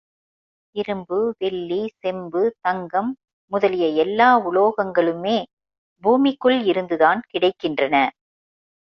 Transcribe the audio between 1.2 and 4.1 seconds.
வெள்ளி, செம்பு, தங்கம் முதலிய